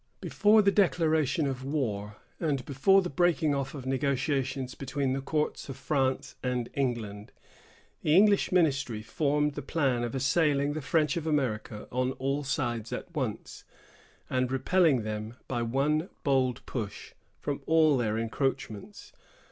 Before 0.19 0.63
the 0.63 0.71
declaration 0.71 1.45
of 1.45 1.63
war, 1.63 2.17
and 2.39 2.65
before 2.65 3.03
the 3.03 3.09
breaking 3.11 3.53
off 3.53 3.75
of 3.75 3.85
negotiations 3.85 4.73
between 4.73 5.13
the 5.13 5.21
courts 5.21 5.69
of 5.69 5.77
France 5.77 6.33
and 6.41 6.69
England, 6.73 7.31
the 8.01 8.15
English 8.15 8.51
ministry 8.51 9.03
formed 9.03 9.53
the 9.53 9.61
plan 9.61 10.03
of 10.03 10.15
assailing 10.15 10.73
the 10.73 10.81
French 10.81 11.17
in 11.17 11.27
America 11.27 11.87
on 11.91 12.13
all 12.13 12.43
sides 12.43 12.91
at 12.91 13.13
once, 13.15 13.63
and 14.27 14.51
repelling 14.51 15.03
them, 15.03 15.35
by 15.47 15.61
one 15.61 16.09
bold 16.23 16.65
push, 16.65 17.13
from 17.39 17.61
all 17.67 17.95
their 17.95 18.17
encroachments. 18.17 19.11